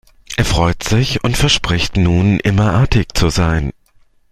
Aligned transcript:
Er 0.35 0.45
freut 0.45 0.81
sich 0.81 1.23
und 1.23 1.37
verspricht 1.37 1.95
nun 1.95 2.39
immer 2.39 2.73
artig 2.73 3.15
zu 3.15 3.29
sein. 3.29 3.71